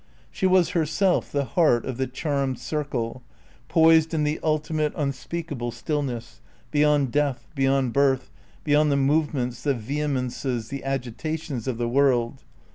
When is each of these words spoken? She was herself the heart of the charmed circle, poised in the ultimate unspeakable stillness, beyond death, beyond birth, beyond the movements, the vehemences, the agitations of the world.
She 0.31 0.47
was 0.47 0.69
herself 0.69 1.31
the 1.31 1.45
heart 1.45 1.85
of 1.85 1.97
the 1.97 2.07
charmed 2.07 2.57
circle, 2.57 3.21
poised 3.67 4.15
in 4.15 4.23
the 4.23 4.39
ultimate 4.41 4.93
unspeakable 4.95 5.69
stillness, 5.69 6.41
beyond 6.71 7.11
death, 7.11 7.47
beyond 7.53 7.93
birth, 7.93 8.31
beyond 8.63 8.91
the 8.91 8.97
movements, 8.97 9.61
the 9.61 9.75
vehemences, 9.75 10.69
the 10.69 10.83
agitations 10.83 11.67
of 11.67 11.77
the 11.77 11.87
world. 11.87 12.41